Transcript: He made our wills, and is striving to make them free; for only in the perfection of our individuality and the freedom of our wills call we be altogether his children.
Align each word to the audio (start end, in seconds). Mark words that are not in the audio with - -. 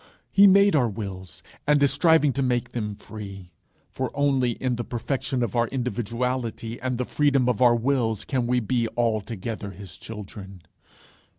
He 0.31 0.47
made 0.47 0.75
our 0.75 0.89
wills, 0.89 1.43
and 1.67 1.83
is 1.83 1.93
striving 1.93 2.33
to 2.33 2.41
make 2.41 2.69
them 2.69 2.95
free; 2.95 3.51
for 3.91 4.09
only 4.15 4.53
in 4.53 4.75
the 4.75 4.83
perfection 4.83 5.43
of 5.43 5.55
our 5.55 5.67
individuality 5.67 6.81
and 6.81 6.97
the 6.97 7.05
freedom 7.05 7.47
of 7.47 7.61
our 7.61 7.75
wills 7.75 8.25
call 8.25 8.41
we 8.41 8.59
be 8.61 8.87
altogether 8.97 9.69
his 9.69 9.95
children. 9.97 10.63